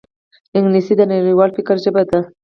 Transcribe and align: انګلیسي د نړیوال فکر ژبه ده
انګلیسي 0.57 0.93
د 0.97 1.01
نړیوال 1.13 1.49
فکر 1.57 1.75
ژبه 1.83 2.01
ده 2.09 2.19